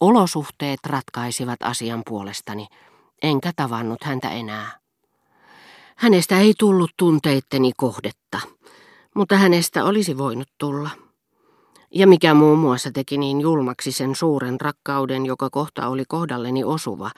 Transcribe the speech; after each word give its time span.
Olosuhteet 0.00 0.80
ratkaisivat 0.86 1.62
asian 1.62 2.02
puolestani, 2.06 2.66
enkä 3.22 3.52
tavannut 3.56 4.04
häntä 4.04 4.30
enää. 4.30 4.78
Hänestä 5.96 6.38
ei 6.38 6.54
tullut 6.58 6.90
tunteitteni 6.96 7.72
kohdetta, 7.76 8.40
mutta 9.14 9.36
hänestä 9.36 9.84
olisi 9.84 10.18
voinut 10.18 10.48
tulla. 10.58 10.90
Ja 11.94 12.06
mikä 12.06 12.34
muun 12.34 12.58
muassa 12.58 12.90
teki 12.90 13.18
niin 13.18 13.40
julmaksi 13.40 13.92
sen 13.92 14.14
suuren 14.14 14.60
rakkauden, 14.60 15.26
joka 15.26 15.50
kohta 15.50 15.88
oli 15.88 16.04
kohdalleni 16.08 16.64
osuva, 16.64 17.10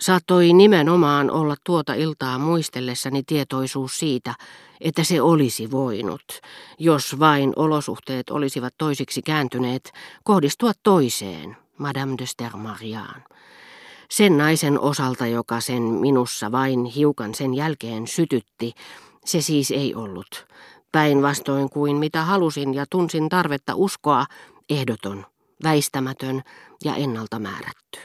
saattoi 0.00 0.52
nimenomaan 0.52 1.30
olla 1.30 1.54
tuota 1.64 1.94
iltaa 1.94 2.38
muistellessani 2.38 3.22
tietoisuus 3.22 3.98
siitä, 3.98 4.34
että 4.80 5.04
se 5.04 5.22
olisi 5.22 5.70
voinut, 5.70 6.40
jos 6.78 7.18
vain 7.18 7.52
olosuhteet 7.56 8.30
olisivat 8.30 8.74
toisiksi 8.78 9.22
kääntyneet, 9.22 9.92
kohdistua 10.24 10.72
toiseen, 10.82 11.56
Madame 11.78 12.14
de 12.18 12.26
Stermariaan. 12.26 13.24
Sen 14.10 14.38
naisen 14.38 14.80
osalta, 14.80 15.26
joka 15.26 15.60
sen 15.60 15.82
minussa 15.82 16.52
vain 16.52 16.84
hiukan 16.84 17.34
sen 17.34 17.54
jälkeen 17.54 18.06
sytytti, 18.06 18.72
se 19.24 19.40
siis 19.40 19.70
ei 19.70 19.94
ollut. 19.94 20.46
Päinvastoin 20.92 21.70
kuin 21.70 21.96
mitä 21.96 22.22
halusin 22.24 22.74
ja 22.74 22.84
tunsin 22.90 23.28
tarvetta 23.28 23.74
uskoa, 23.74 24.26
ehdoton, 24.70 25.26
väistämätön 25.62 26.42
ja 26.84 26.94
ennalta 26.94 27.38
määrätty. 27.38 27.98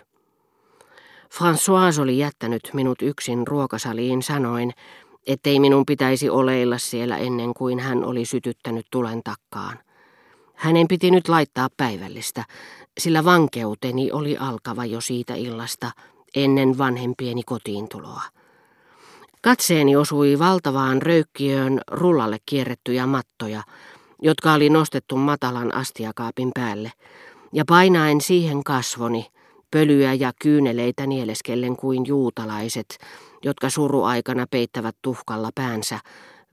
François 1.33 2.01
oli 2.01 2.17
jättänyt 2.17 2.69
minut 2.73 3.01
yksin 3.01 3.47
ruokasaliin 3.47 4.23
sanoin, 4.23 4.71
ettei 5.27 5.59
minun 5.59 5.85
pitäisi 5.85 6.29
oleilla 6.29 6.77
siellä 6.77 7.17
ennen 7.17 7.53
kuin 7.53 7.79
hän 7.79 8.03
oli 8.03 8.25
sytyttänyt 8.25 8.85
tulen 8.91 9.23
takkaan. 9.23 9.79
Hänen 10.63 10.87
piti 10.87 11.11
nyt 11.11 11.27
laittaa 11.27 11.69
päivällistä, 11.77 12.43
sillä 12.99 13.25
vankeuteni 13.25 14.11
oli 14.11 14.37
alkava 14.37 14.85
jo 14.85 15.01
siitä 15.01 15.35
illasta 15.35 15.91
ennen 16.35 16.77
vanhempieni 16.77 17.43
kotiintuloa. 17.43 18.21
Katseeni 19.41 19.95
osui 19.95 20.39
valtavaan 20.39 21.01
röykkiöön 21.01 21.81
rullalle 21.91 22.37
kierrettyjä 22.45 23.07
mattoja, 23.07 23.63
jotka 24.21 24.53
oli 24.53 24.69
nostettu 24.69 25.15
matalan 25.15 25.75
astiakaapin 25.75 26.51
päälle, 26.55 26.91
ja 27.53 27.63
painaen 27.67 28.21
siihen 28.21 28.63
kasvoni, 28.63 29.25
pölyä 29.71 30.13
ja 30.13 30.31
kyyneleitä 30.41 31.07
nieleskellen 31.07 31.75
kuin 31.75 32.05
juutalaiset, 32.05 32.97
jotka 33.43 33.69
suruaikana 33.69 34.45
peittävät 34.51 34.95
tuhkalla 35.01 35.49
päänsä, 35.55 35.99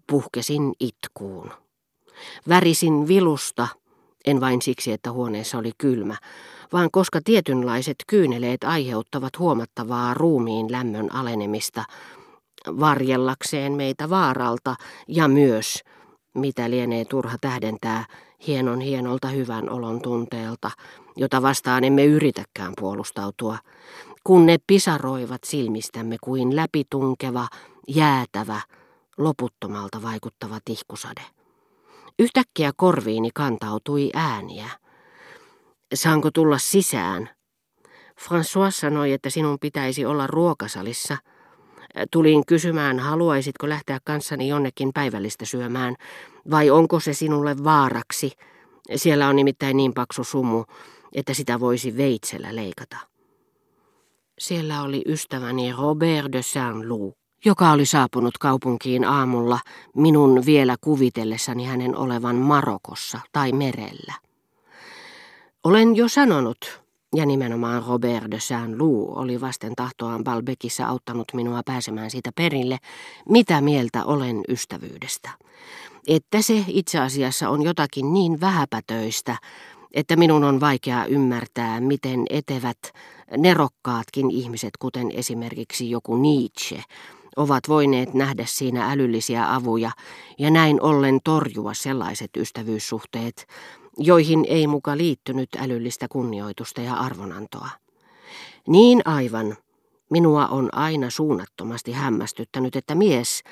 puhkesin 0.06 0.72
itkuun. 0.81 1.50
Värisin 2.48 3.08
vilusta, 3.08 3.69
en 4.26 4.40
vain 4.40 4.62
siksi, 4.62 4.92
että 4.92 5.12
huoneessa 5.12 5.58
oli 5.58 5.72
kylmä, 5.78 6.16
vaan 6.72 6.88
koska 6.92 7.20
tietynlaiset 7.24 7.96
kyyneleet 8.06 8.64
aiheuttavat 8.64 9.38
huomattavaa 9.38 10.14
ruumiin 10.14 10.72
lämmön 10.72 11.14
alenemista, 11.14 11.84
varjellakseen 12.66 13.72
meitä 13.72 14.10
vaaralta 14.10 14.74
ja 15.08 15.28
myös, 15.28 15.78
mitä 16.34 16.70
lienee 16.70 17.04
turha 17.04 17.36
tähdentää, 17.41 18.04
hienon 18.46 18.80
hienolta 18.80 19.28
hyvän 19.28 19.70
olon 19.70 20.02
tunteelta, 20.02 20.70
jota 21.16 21.42
vastaan 21.42 21.84
emme 21.84 22.04
yritäkään 22.04 22.72
puolustautua, 22.80 23.58
kun 24.24 24.46
ne 24.46 24.58
pisaroivat 24.66 25.44
silmistämme 25.44 26.16
kuin 26.20 26.56
läpitunkeva, 26.56 27.48
jäätävä, 27.88 28.60
loputtomalta 29.18 30.02
vaikuttava 30.02 30.58
tihkusade. 30.64 31.39
Yhtäkkiä 32.20 32.72
korviini 32.76 33.30
kantautui 33.34 34.10
ääniä. 34.14 34.70
Saanko 35.94 36.30
tulla 36.30 36.58
sisään? 36.58 37.30
François 38.20 38.70
sanoi, 38.70 39.12
että 39.12 39.30
sinun 39.30 39.58
pitäisi 39.60 40.04
olla 40.04 40.26
ruokasalissa. 40.26 41.16
Tulin 42.10 42.46
kysymään, 42.46 42.98
haluaisitko 42.98 43.68
lähteä 43.68 43.98
kanssani 44.04 44.48
jonnekin 44.48 44.91
päivällistä 44.94 45.44
syömään, 45.44 45.97
vai 46.50 46.70
onko 46.70 47.00
se 47.00 47.14
sinulle 47.14 47.56
vaaraksi? 47.64 48.32
Siellä 48.97 49.28
on 49.28 49.36
nimittäin 49.36 49.76
niin 49.76 49.94
paksu 49.94 50.25
sumu, 50.25 50.64
että 51.14 51.34
sitä 51.34 51.60
voisi 51.60 51.97
veitsellä 51.97 52.56
leikata. 52.56 52.97
Siellä 54.38 54.82
oli 54.82 55.03
ystäväni 55.06 55.72
Robert 55.72 56.32
de 56.32 56.42
Saint-Loup, 56.42 57.19
joka 57.45 57.71
oli 57.71 57.87
saapunut 57.87 58.39
kaupunkiin 58.39 59.05
aamulla 59.05 59.59
minun 59.97 60.47
vielä 60.47 60.77
kuvitellessani 60.81 61.65
hänen 61.65 61.97
olevan 61.97 62.37
Marokossa 62.37 63.21
tai 63.33 63.53
merellä. 63.53 64.15
Olen 65.65 65.97
jo 65.97 66.09
sanonut, 66.09 66.83
ja 67.15 67.27
nimenomaan 67.27 67.83
Robert 67.89 68.31
de 68.31 68.41
Saint-Loup 68.41 69.19
oli 69.19 69.41
vasten 69.41 69.75
tahtoaan 69.77 70.25
Balbekissa 70.25 70.87
auttanut 70.87 71.27
minua 71.34 71.61
pääsemään 71.65 72.11
siitä 72.11 72.31
perille, 72.34 72.78
mitä 73.28 73.61
mieltä 73.61 74.05
olen 74.05 74.41
ystävyydestä. 74.49 75.31
Että 76.07 76.43
se 76.43 76.65
itse 76.69 76.99
asiassa 76.99 77.49
on 77.49 77.62
jotakin 77.62 78.12
niin 78.12 78.41
vähäpätöistä, 78.41 79.37
että 79.93 80.17
minun 80.17 80.45
on 80.45 80.61
vaikea 80.61 81.05
ymmärtää, 81.05 81.81
miten 81.81 82.22
etevät 82.31 82.78
nerokkaatkin 83.37 84.31
ihmiset, 84.31 84.71
kuten 84.78 85.11
esimerkiksi 85.11 85.91
joku 85.91 86.17
Nietzsche, 86.17 86.83
ovat 87.36 87.68
voineet 87.68 88.14
nähdä 88.14 88.44
siinä 88.46 88.92
älyllisiä 88.92 89.54
avuja 89.54 89.91
ja 90.38 90.50
näin 90.50 90.82
ollen 90.82 91.18
torjua 91.24 91.74
sellaiset 91.74 92.30
ystävyyssuhteet, 92.36 93.46
joihin 93.98 94.44
ei 94.48 94.66
muka 94.66 94.96
liittynyt 94.96 95.48
älyllistä 95.58 96.06
kunnioitusta 96.08 96.80
ja 96.80 96.94
arvonantoa. 96.94 97.68
Niin 98.68 99.02
aivan, 99.04 99.56
minua 100.10 100.46
on 100.46 100.68
aina 100.74 101.10
suunnattomasti 101.10 101.92
hämmästyttänyt, 101.92 102.76
että 102.76 102.94
mies, 102.94 103.42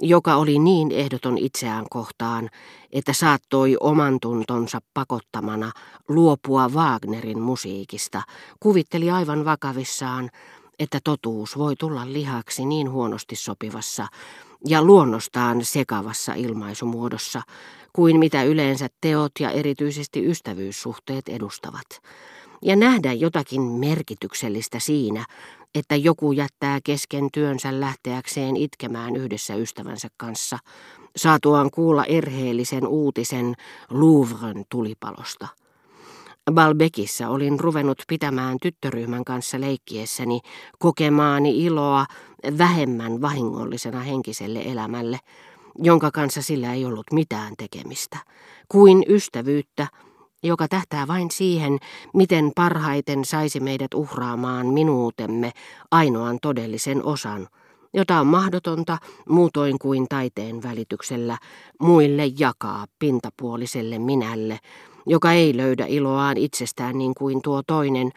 joka 0.00 0.36
oli 0.36 0.58
niin 0.58 0.92
ehdoton 0.92 1.38
itseään 1.38 1.86
kohtaan, 1.90 2.50
että 2.92 3.12
saattoi 3.12 3.76
oman 3.80 4.18
tuntonsa 4.22 4.78
pakottamana 4.94 5.72
luopua 6.08 6.68
Wagnerin 6.68 7.40
musiikista, 7.40 8.22
kuvitteli 8.60 9.10
aivan 9.10 9.44
vakavissaan, 9.44 10.30
että 10.78 10.98
totuus 11.04 11.58
voi 11.58 11.76
tulla 11.76 12.12
lihaksi 12.12 12.64
niin 12.64 12.90
huonosti 12.90 13.36
sopivassa 13.36 14.06
ja 14.66 14.82
luonnostaan 14.82 15.64
sekavassa 15.64 16.34
ilmaisumuodossa, 16.34 17.42
kuin 17.92 18.18
mitä 18.18 18.42
yleensä 18.42 18.88
teot 19.00 19.32
ja 19.40 19.50
erityisesti 19.50 20.26
ystävyyssuhteet 20.26 21.28
edustavat. 21.28 22.02
Ja 22.62 22.76
nähdä 22.76 23.12
jotakin 23.12 23.62
merkityksellistä 23.62 24.78
siinä, 24.78 25.24
että 25.74 25.96
joku 25.96 26.32
jättää 26.32 26.78
kesken 26.84 27.28
työnsä 27.32 27.80
lähteäkseen 27.80 28.56
itkemään 28.56 29.16
yhdessä 29.16 29.54
ystävänsä 29.54 30.08
kanssa, 30.16 30.58
saatuaan 31.16 31.70
kuulla 31.70 32.04
erheellisen 32.04 32.86
uutisen 32.86 33.54
Louvren 33.90 34.64
tulipalosta. 34.68 35.48
Balbekissa 36.52 37.28
olin 37.28 37.60
ruvennut 37.60 38.02
pitämään 38.08 38.58
tyttöryhmän 38.62 39.24
kanssa 39.24 39.60
leikkiessäni 39.60 40.40
kokemaani 40.78 41.64
iloa 41.64 42.06
vähemmän 42.58 43.20
vahingollisena 43.20 44.00
henkiselle 44.00 44.62
elämälle, 44.64 45.18
jonka 45.78 46.10
kanssa 46.10 46.42
sillä 46.42 46.74
ei 46.74 46.84
ollut 46.84 47.06
mitään 47.12 47.54
tekemistä, 47.58 48.18
kuin 48.68 49.04
ystävyyttä, 49.08 49.86
joka 50.42 50.68
tähtää 50.68 51.06
vain 51.06 51.30
siihen, 51.30 51.78
miten 52.14 52.52
parhaiten 52.54 53.24
saisi 53.24 53.60
meidät 53.60 53.94
uhraamaan 53.94 54.66
minuutemme 54.66 55.52
ainoan 55.90 56.38
todellisen 56.42 57.04
osan, 57.04 57.48
jota 57.94 58.20
on 58.20 58.26
mahdotonta 58.26 58.98
muutoin 59.28 59.78
kuin 59.78 60.06
taiteen 60.08 60.62
välityksellä 60.62 61.38
muille 61.80 62.22
jakaa 62.38 62.86
pintapuoliselle 62.98 63.98
minälle, 63.98 64.58
joka 65.08 65.32
ei 65.32 65.56
löydä 65.56 65.86
iloaan 65.88 66.36
itsestään 66.36 66.98
niin 66.98 67.14
kuin 67.14 67.42
tuo 67.42 67.62
toinen, 67.66 68.10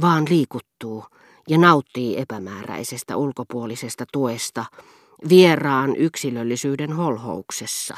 vaan 0.00 0.24
liikuttuu 0.28 1.04
ja 1.48 1.58
nauttii 1.58 2.20
epämääräisestä 2.20 3.16
ulkopuolisesta 3.16 4.04
tuesta, 4.12 4.64
vieraan 5.28 5.96
yksilöllisyyden 5.96 6.92
holhouksessa, 6.92 7.96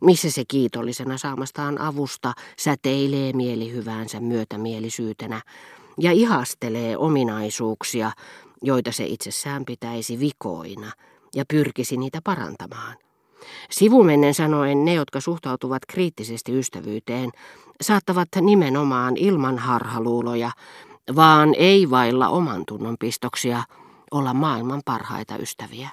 missä 0.00 0.30
se 0.30 0.44
kiitollisena 0.48 1.18
saamastaan 1.18 1.80
avusta 1.80 2.32
säteilee 2.58 3.32
mielihyväänsä 3.32 4.20
myötämielisyytenä 4.20 5.42
ja 5.98 6.12
ihastelee 6.12 6.96
ominaisuuksia, 6.96 8.12
joita 8.62 8.92
se 8.92 9.04
itsessään 9.04 9.64
pitäisi 9.64 10.20
vikoina 10.20 10.92
ja 11.34 11.44
pyrkisi 11.48 11.96
niitä 11.96 12.20
parantamaan. 12.24 12.96
Sivumennen 13.70 14.34
sanoen 14.34 14.84
ne, 14.84 14.94
jotka 14.94 15.20
suhtautuvat 15.20 15.82
kriittisesti 15.88 16.58
ystävyyteen, 16.58 17.30
saattavat 17.80 18.28
nimenomaan 18.40 19.16
ilman 19.16 19.58
harhaluuloja, 19.58 20.50
vaan 21.16 21.54
ei 21.58 21.90
vailla 21.90 22.28
oman 22.28 22.62
tunnon 22.66 22.96
pistoksia, 23.00 23.62
olla 24.10 24.34
maailman 24.34 24.82
parhaita 24.84 25.36
ystäviä. 25.36 25.88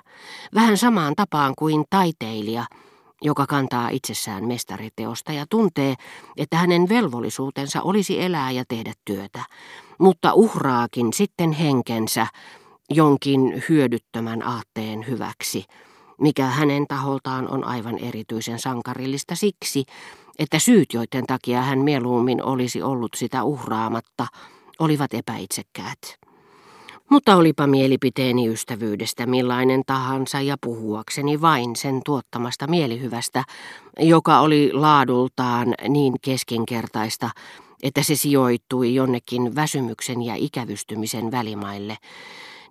Vähän 0.55 0.77
samaan 0.77 1.13
tapaan 1.15 1.53
kuin 1.57 1.85
taiteilija, 1.89 2.65
joka 3.21 3.45
kantaa 3.45 3.89
itsessään 3.89 4.47
mestariteosta 4.47 5.31
ja 5.31 5.45
tuntee, 5.49 5.95
että 6.38 6.57
hänen 6.57 6.89
velvollisuutensa 6.89 7.81
olisi 7.81 8.21
elää 8.21 8.51
ja 8.51 8.63
tehdä 8.67 8.94
työtä, 9.05 9.44
mutta 9.99 10.33
uhraakin 10.33 11.13
sitten 11.13 11.51
henkensä 11.51 12.27
jonkin 12.89 13.63
hyödyttömän 13.69 14.44
aatteen 14.44 15.07
hyväksi, 15.07 15.65
mikä 16.21 16.45
hänen 16.45 16.87
taholtaan 16.87 17.49
on 17.49 17.63
aivan 17.63 17.97
erityisen 17.97 18.59
sankarillista 18.59 19.35
siksi, 19.35 19.83
että 20.39 20.59
syyt, 20.59 20.93
joiden 20.93 21.25
takia 21.27 21.61
hän 21.61 21.79
mieluummin 21.79 22.43
olisi 22.43 22.81
ollut 22.81 23.11
sitä 23.15 23.43
uhraamatta, 23.43 24.27
olivat 24.79 25.13
epäitsekkäät. 25.13 25.99
Mutta 27.09 27.35
olipa 27.35 27.67
mielipiteeni 27.67 28.47
ystävyydestä 28.47 29.25
millainen 29.25 29.83
tahansa 29.85 30.41
ja 30.41 30.57
puhuakseni 30.61 31.41
vain 31.41 31.75
sen 31.75 32.01
tuottamasta 32.05 32.67
mielihyvästä, 32.67 33.43
joka 33.99 34.39
oli 34.39 34.69
laadultaan 34.73 35.73
niin 35.89 36.13
keskinkertaista, 36.21 37.29
että 37.83 38.03
se 38.03 38.15
sijoittui 38.15 38.95
jonnekin 38.95 39.55
väsymyksen 39.55 40.21
ja 40.21 40.35
ikävystymisen 40.35 41.31
välimaille, 41.31 41.97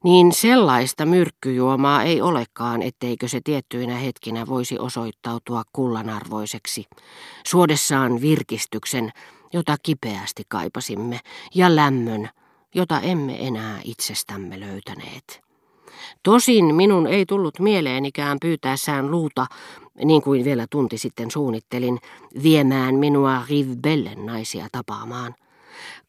niin 0.07 0.33
sellaista 0.33 1.07
myrkkyjuomaa 1.07 2.03
ei 2.03 2.21
olekaan, 2.21 2.83
etteikö 2.83 3.29
se 3.29 3.41
tiettyinä 3.45 3.97
hetkinä 3.97 4.47
voisi 4.47 4.79
osoittautua 4.79 5.63
kullanarvoiseksi, 5.73 6.85
suodessaan 7.47 8.21
virkistyksen, 8.21 9.11
jota 9.53 9.77
kipeästi 9.83 10.43
kaipasimme, 10.49 11.21
ja 11.55 11.77
lämmön, 11.77 12.29
jota 12.75 13.01
emme 13.01 13.47
enää 13.47 13.81
itsestämme 13.85 14.61
löytäneet. 14.61 15.41
Tosin 16.23 16.75
minun 16.75 17.07
ei 17.07 17.27
tullut 17.27 17.59
mieleenikään 17.59 18.39
pyytäessään 18.41 19.11
luuta, 19.11 19.47
niin 20.05 20.23
kuin 20.23 20.45
vielä 20.45 20.67
tunti 20.71 20.99
sitten 20.99 21.31
suunnittelin, 21.31 21.99
viemään 22.43 22.95
minua 22.95 23.43
Rivbellen 23.49 24.27
naisia 24.27 24.67
tapaamaan. 24.73 25.35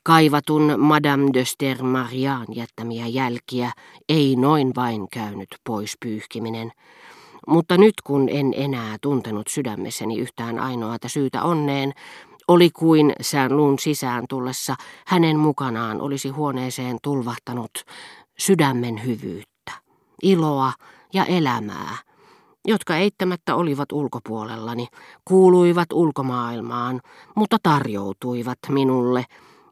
Kaivatun 0.04 0.74
Madame 0.78 1.30
de 1.34 1.46
Stermarian 1.46 2.46
jättämiä 2.56 3.08
jälkiä 3.08 3.72
ei 4.10 4.36
noin 4.36 4.72
vain 4.76 5.08
käynyt 5.12 5.50
pois 5.64 5.94
pyyhkiminen. 6.00 6.72
Mutta 7.48 7.78
nyt 7.78 7.94
kun 8.04 8.30
en 8.30 8.54
enää 8.56 8.98
tuntenut 9.02 9.48
sydämessäni 9.48 10.20
yhtään 10.20 10.60
ainoata 10.60 11.10
syytä 11.10 11.44
onneen, 11.44 11.94
oli 12.48 12.70
kuin 12.70 13.14
sään 13.22 13.58
luun 13.58 13.80
sisään 13.80 14.26
tullessa 14.30 14.76
hänen 15.08 15.40
mukanaan 15.40 16.02
olisi 16.02 16.30
huoneeseen 16.30 16.98
tulvahtanut 17.04 17.72
sydämen 18.40 19.06
hyvyyttä, 19.06 19.72
iloa 20.24 20.74
ja 21.14 21.26
elämää, 21.26 21.98
jotka 22.68 22.96
eittämättä 22.98 23.56
olivat 23.56 23.92
ulkopuolellani, 23.92 24.88
kuuluivat 25.26 25.94
ulkomaailmaan, 25.94 27.02
mutta 27.36 27.58
tarjoutuivat 27.64 28.60
minulle, 28.70 29.26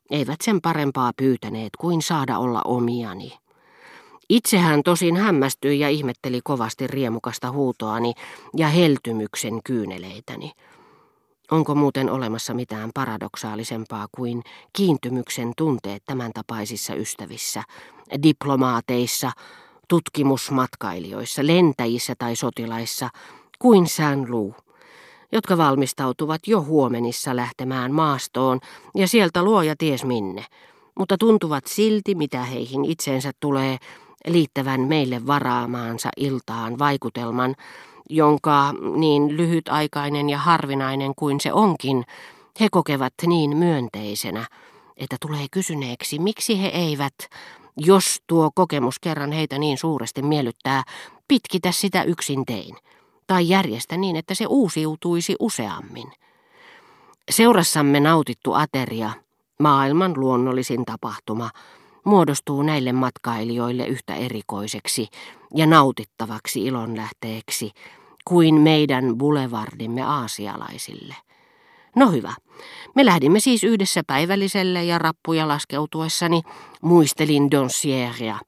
eivät 0.10 0.42
sen 0.42 0.62
parempaa 0.62 1.12
pyytäneet 1.18 1.69
kuin 1.80 2.02
saada 2.02 2.38
olla 2.38 2.62
omiani. 2.66 3.38
Itsehän 4.30 4.84
tosin 4.84 5.18
hämmästyi 5.18 5.80
ja 5.80 5.90
ihmetteli 5.90 6.40
kovasti 6.44 6.88
riemukasta 6.88 7.52
huutoani 7.52 8.13
ja 8.57 8.68
heltymyksen 8.68 9.60
kyyneleitäni. 9.63 10.52
Onko 11.52 11.75
muuten 11.75 12.10
olemassa 12.10 12.54
mitään 12.54 12.90
paradoksaalisempaa 12.94 14.07
kuin 14.12 14.42
kiintymyksen 14.74 15.54
tunteet 15.57 16.04
tämän 16.06 16.31
tapaisissa 16.34 16.96
ystävissä, 16.96 17.63
diplomaateissa, 18.24 19.31
tutkimusmatkailijoissa, 19.88 21.48
lentäjissä 21.48 22.13
tai 22.18 22.36
sotilaissa, 22.36 23.10
kuin 23.60 23.88
Saint 23.88 24.30
Lou, 24.30 24.56
jotka 25.31 25.57
valmistautuvat 25.57 26.42
jo 26.48 26.62
huomenissa 26.62 27.36
lähtemään 27.36 27.92
maastoon 27.92 28.60
ja 28.95 29.07
sieltä 29.07 29.44
luoja 29.44 29.75
ties 29.77 30.06
minne, 30.06 30.45
mutta 31.00 31.18
tuntuvat 31.18 31.68
silti, 31.68 32.16
mitä 32.16 32.44
heihin 32.44 32.86
itseensä 32.86 33.31
tulee, 33.39 33.77
liittävän 34.27 34.81
meille 34.81 35.27
varaamaansa 35.27 36.10
iltaan 36.18 36.80
vaikutelman, 36.80 37.56
jonka 38.10 38.74
niin 38.95 39.38
lyhytaikainen 39.38 40.30
ja 40.30 40.38
harvinainen 40.38 41.13
kuin 41.16 41.39
se 41.39 41.54
onkin, 41.54 42.04
he 42.60 42.68
kokevat 42.71 43.13
niin 43.25 43.57
myönteisenä, 43.57 44.45
että 44.98 45.18
tulee 45.21 45.45
kysyneeksi, 45.51 46.19
miksi 46.19 46.62
he 46.62 46.68
eivät, 46.68 47.13
jos 47.78 48.21
tuo 48.28 48.51
kokemus 48.56 49.00
kerran 49.00 49.31
heitä 49.31 49.57
niin 49.57 49.78
suuresti 49.78 50.21
miellyttää, 50.21 50.83
pitkitä 51.28 51.71
sitä 51.71 52.04
yksin 52.04 52.45
tein, 52.45 52.75
tai 53.27 53.50
järjestä 53.50 53.98
niin, 53.98 54.16
että 54.16 54.36
se 54.36 54.45
uusiutuisi 54.45 55.36
useammin. 55.39 56.12
Seurassamme 57.31 58.00
nautittu 58.00 58.54
ateria, 58.54 59.12
maailman 59.60 60.13
luonnollisin 60.18 60.86
tapahtuma, 60.86 61.50
muodostuu 62.04 62.62
näille 62.62 62.92
matkailijoille 62.92 63.88
yhtä 63.88 64.16
erikoiseksi 64.16 65.07
ja 65.56 65.66
nautittavaksi 65.66 66.66
ilonlähteeksi 66.66 67.72
kuin 68.25 68.56
meidän 68.56 69.18
boulevardimme 69.18 70.01
aasialaisille. 70.01 71.16
No 71.95 72.12
hyvä. 72.12 72.33
Me 72.95 73.06
lähdimme 73.06 73.39
siis 73.39 73.63
yhdessä 73.63 74.01
päivälliselle 74.07 74.83
ja 74.83 75.00
rappuja 75.00 75.48
laskeutuessani 75.48 76.42
muistelin 76.81 77.51
Donsieria, 77.51 78.39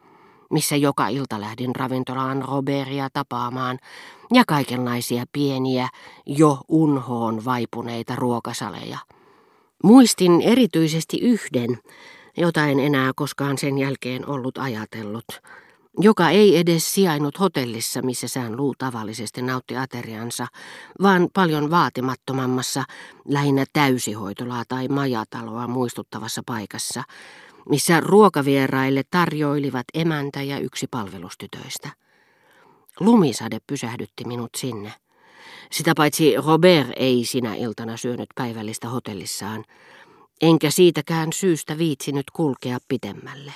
missä 0.51 0.75
joka 0.75 1.07
ilta 1.07 1.41
lähdin 1.41 1.75
ravintolaan 1.75 2.41
Robertia 2.41 3.09
tapaamaan 3.13 3.79
ja 4.33 4.43
kaikenlaisia 4.47 5.25
pieniä, 5.31 5.89
jo 6.25 6.57
unhoon 6.67 7.45
vaipuneita 7.45 8.15
ruokasaleja. 8.15 8.97
Muistin 9.83 10.41
erityisesti 10.41 11.17
yhden, 11.21 11.77
jota 12.37 12.65
en 12.65 12.79
enää 12.79 13.11
koskaan 13.15 13.57
sen 13.57 13.77
jälkeen 13.77 14.29
ollut 14.29 14.57
ajatellut, 14.57 15.25
joka 15.99 16.29
ei 16.29 16.57
edes 16.57 16.93
sijainnut 16.93 17.39
hotellissa, 17.39 18.01
missä 18.01 18.27
sään 18.27 18.57
luu 18.57 18.75
tavallisesti 18.77 19.41
nautti 19.41 19.77
ateriansa, 19.77 20.47
vaan 21.01 21.27
paljon 21.33 21.71
vaatimattomammassa, 21.71 22.83
lähinnä 23.27 23.65
täysihoitolaa 23.73 24.63
tai 24.67 24.87
majataloa 24.87 25.67
muistuttavassa 25.67 26.41
paikassa, 26.45 27.03
missä 27.69 27.99
ruokavieraille 27.99 29.03
tarjoilivat 29.11 29.85
emäntä 29.93 30.41
ja 30.41 30.59
yksi 30.59 30.87
palvelustytöistä. 30.91 31.89
Lumisade 32.99 33.57
pysähdytti 33.67 34.23
minut 34.25 34.49
sinne. 34.57 34.93
Sitä 35.71 35.93
paitsi 35.97 36.35
Robert 36.35 36.89
ei 36.95 37.25
sinä 37.25 37.55
iltana 37.55 37.97
syönyt 37.97 38.29
päivällistä 38.35 38.89
hotellissaan, 38.89 39.65
enkä 40.41 40.71
siitäkään 40.71 41.33
syystä 41.33 41.77
viitsinyt 41.77 42.25
kulkea 42.33 42.77
pitemmälle. 42.87 43.53